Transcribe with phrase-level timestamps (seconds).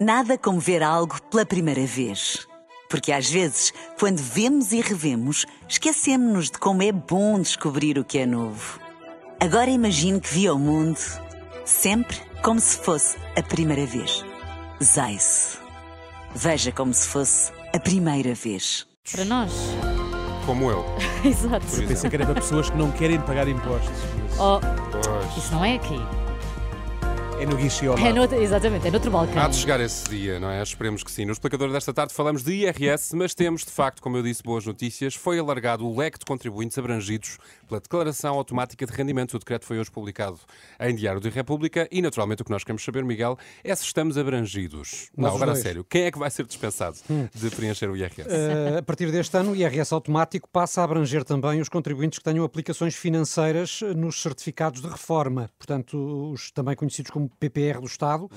[0.00, 2.46] Nada como ver algo pela primeira vez.
[2.88, 8.18] Porque às vezes, quando vemos e revemos, esquecemos-nos de como é bom descobrir o que
[8.18, 8.80] é novo.
[9.38, 10.98] Agora imagine que viu o mundo
[11.64, 14.24] sempre como se fosse a primeira vez.
[14.82, 15.58] Zais.
[16.34, 18.86] Veja como se fosse a primeira vez.
[19.12, 19.52] Para nós.
[20.46, 20.84] Como eu.
[21.24, 21.66] Exato.
[21.66, 23.90] Por Pensei que era para pessoas que não querem pagar impostos.
[24.28, 24.60] mas Oh,
[24.90, 25.36] Pois.
[25.44, 25.98] isso não é aqui.
[27.40, 29.42] É no guichê ao É noutro, exatamente, é noutro balcão.
[29.42, 30.62] Há de chegar esse dia, não é?
[30.62, 31.24] Esperemos que sim.
[31.24, 34.66] No explicador desta tarde falamos de IRS, mas temos, de facto, como eu disse, boas
[34.66, 35.14] notícias.
[35.14, 39.34] Foi alargado o leque de contribuintes abrangidos pela Declaração Automática de Rendimentos.
[39.34, 40.38] O decreto foi hoje publicado
[40.78, 44.18] em Diário da República e, naturalmente, o que nós queremos saber, Miguel, é se estamos
[44.18, 45.08] abrangidos.
[45.16, 45.82] não, agora a sério.
[45.82, 46.98] Quem é que vai ser dispensado
[47.34, 48.28] de preencher o IRS?
[48.28, 52.24] Uh, a partir deste ano, o IRS automático passa a abranger também os contribuintes que
[52.24, 58.28] tenham aplicações financeiras nos certificados de reforma, portanto, os também conhecidos como PPR do Estado,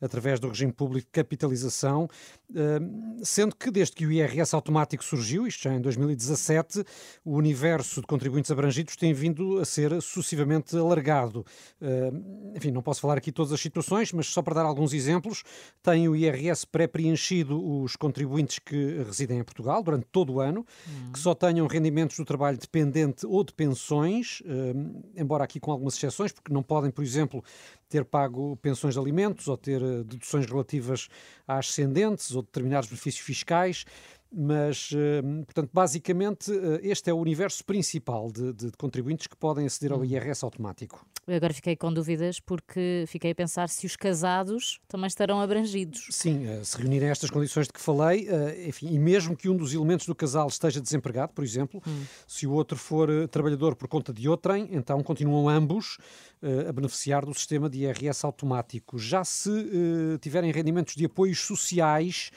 [0.00, 2.08] através do regime público de capitalização,
[2.50, 6.84] uh, sendo que desde que o IRS automático surgiu, isto já em 2017,
[7.24, 11.44] o universo de contribuintes abrangidos tem vindo a ser sucessivamente alargado.
[11.80, 15.42] Uh, enfim, não posso falar aqui todas as situações, mas só para dar alguns exemplos,
[15.82, 20.66] tem o IRS pré-preenchido os contribuintes que residem em Portugal durante todo o ano,
[21.12, 25.94] que só tenham rendimentos do trabalho dependente ou de pensões, eh, embora aqui com algumas
[25.96, 27.42] exceções, porque não podem, por exemplo,
[27.88, 31.08] ter pago pensões de alimentos ou ter deduções relativas
[31.46, 33.84] a ascendentes ou determinados benefícios fiscais.
[34.32, 39.66] Mas, eh, portanto, basicamente, eh, este é o universo principal de, de contribuintes que podem
[39.66, 41.04] aceder ao IRS automático.
[41.26, 46.06] Eu agora fiquei com dúvidas porque fiquei a pensar se os casados também estarão abrangidos.
[46.10, 48.28] Sim, eh, se reunirem estas condições de que falei,
[48.68, 51.82] enfim, e mesmo que um dos elementos do casal esteja desempregado, por exemplo,
[52.26, 55.98] se o outro for trabalhador por conta de outrem, então continuam ambos
[56.68, 58.98] a beneficiar do sistema de IRS automático.
[58.98, 59.50] Já se
[60.20, 62.30] tiverem rendimentos de apoios sociais,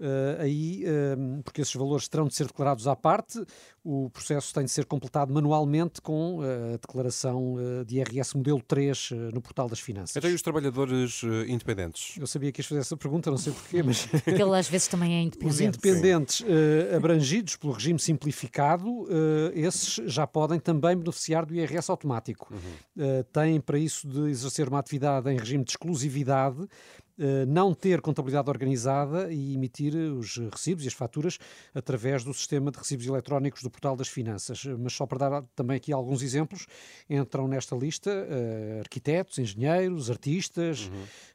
[0.00, 3.42] eh, aí, eh, porque esses valores terão de ser declarados à parte,
[3.84, 7.56] o processo tem de ser completado manualmente com eh, a declaração
[7.86, 10.16] de IRS modelo 3 eh, no portal das finanças.
[10.16, 12.16] Então, e os trabalhadores independentes?
[12.18, 14.88] Eu sabia que ias fazer essa pergunta, não sei porquê, mas Porque ele às vezes
[14.88, 15.54] também é independente.
[15.54, 21.90] os independentes eh, abrangidos pelo regime simplificado, eh, esses já podem também beneficiar do IRS
[21.90, 22.52] automático.
[22.98, 26.66] Eh, têm para isso de exercer uma atividade em regime de exclusividade,
[27.46, 31.38] não ter contabilidade organizada e emitir os recibos e as faturas
[31.74, 34.64] através do sistema de recibos eletrónicos do Portal das Finanças.
[34.78, 36.66] Mas só para dar também aqui alguns exemplos,
[37.08, 40.90] entram nesta lista eh, arquitetos, engenheiros, artistas,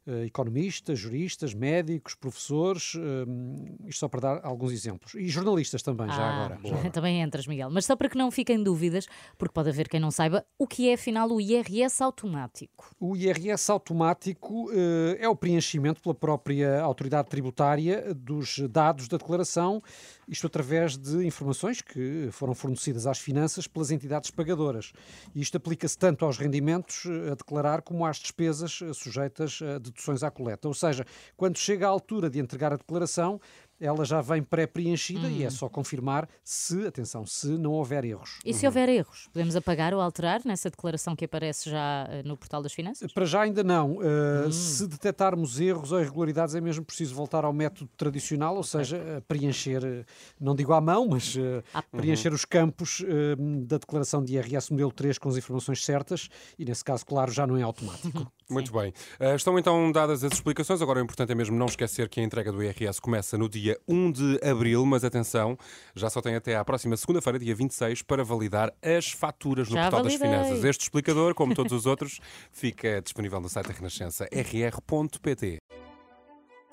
[0.07, 5.13] eh, economistas, juristas, médicos, professores, eh, isto só para dar alguns exemplos.
[5.16, 6.59] E jornalistas também, já Ah, agora.
[6.91, 7.69] Também entras, Miguel.
[7.69, 9.07] Mas só para que não fiquem dúvidas,
[9.38, 12.90] porque pode haver quem não saiba, o que é afinal o IRS automático?
[13.00, 19.81] O IRS automático eh, é o preenchimento pela própria autoridade tributária dos dados da declaração,
[20.28, 24.91] isto através de informações que foram fornecidas às finanças pelas entidades pagadoras.
[25.34, 30.31] E isto aplica-se tanto aos rendimentos a declarar como às despesas sujeitas a deduções à
[30.31, 30.68] coleta.
[30.68, 31.06] Ou seja,
[31.38, 33.40] quando chega a altura de entregar a declaração,
[33.85, 38.40] ela já vem pré-preenchida e é só confirmar se, atenção, se não houver erros.
[38.46, 42.35] E se houver erros, podemos apagar ou alterar nessa declaração que aparece já eh, no
[42.38, 43.12] portal das finanças?
[43.12, 43.97] Para já ainda não.
[43.97, 49.24] Uh, Se detectarmos erros ou irregularidades, é mesmo preciso voltar ao método tradicional, ou seja,
[49.28, 50.06] preencher, uh,
[50.40, 54.91] não digo à mão, mas uh, preencher os campos uh, da declaração de IRS modelo
[54.91, 58.31] 3 com as informações certas e, nesse caso, claro, já não é automático.
[58.50, 58.94] Muito bem.
[59.19, 60.81] Uh, estão então dadas as explicações.
[60.81, 63.75] Agora o importante é mesmo não esquecer que a entrega do IRS começa no dia
[63.88, 65.58] 1 de abril, mas atenção,
[65.96, 69.84] já só tem até à próxima segunda-feira, dia 26, para validar as faturas no Já
[69.84, 70.40] Portal das validei.
[70.40, 70.63] Finanças.
[70.63, 72.19] Este explicador, como todos os outros,
[72.52, 75.58] fica disponível no site da Renascença, rr.pt.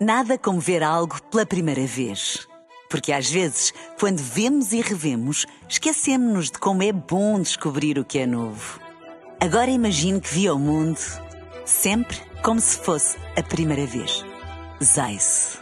[0.01, 2.47] Nada como ver algo pela primeira vez.
[2.91, 8.19] Porque às vezes, quando vemos e revemos, esquecemos-nos de como é bom descobrir o que
[8.19, 8.81] é novo.
[9.41, 10.99] Agora imagine que viu o mundo
[11.65, 14.25] sempre como se fosse a primeira vez.
[14.83, 15.62] Zais.